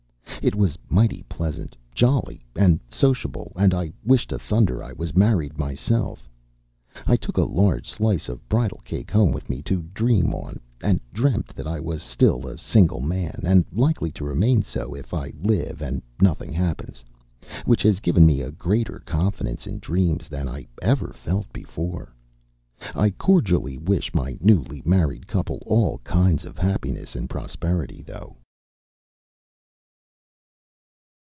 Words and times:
It 0.43 0.55
was 0.55 0.75
mighty 0.89 1.21
pleasant, 1.29 1.77
jolly 1.93 2.43
and 2.55 2.79
sociable, 2.89 3.51
and 3.55 3.75
I 3.75 3.93
wish 4.03 4.25
to 4.25 4.39
thunder 4.39 4.83
I 4.83 4.91
was 4.91 5.15
married 5.15 5.59
myself. 5.59 6.27
I 7.05 7.15
took 7.15 7.37
a 7.37 7.43
large 7.43 7.87
slice 7.87 8.27
of 8.27 8.49
bridal 8.49 8.81
cake 8.83 9.11
home 9.11 9.33
with 9.33 9.51
me 9.51 9.61
to 9.61 9.83
dream 9.93 10.33
on, 10.33 10.59
and 10.81 10.99
dreamt 11.13 11.49
that 11.55 11.67
I 11.67 11.79
was 11.79 12.01
still 12.01 12.47
a 12.47 12.57
single 12.57 13.01
man, 13.01 13.41
and 13.43 13.65
likely 13.71 14.11
to 14.13 14.25
remain 14.25 14.63
so, 14.63 14.95
if 14.95 15.13
I 15.13 15.31
live 15.43 15.79
and 15.79 16.01
nothing 16.19 16.51
happens 16.53 17.03
which 17.65 17.83
has 17.83 17.99
given 17.99 18.25
me 18.25 18.41
a 18.41 18.51
greater 18.51 18.97
confidence 19.05 19.67
in 19.67 19.77
dreams 19.77 20.27
than 20.27 20.49
I 20.49 20.65
ever 20.81 21.13
felt 21.13 21.53
before. 21.53 22.15
I 22.95 23.11
cordially 23.11 23.77
wish 23.77 24.11
my 24.15 24.39
newly 24.41 24.81
married 24.87 25.27
couple 25.27 25.61
all 25.67 25.99
kinds 25.99 26.45
of 26.45 26.57
happiness 26.57 27.15
and 27.15 27.29
prosperity, 27.29 28.01
though. 28.01 28.37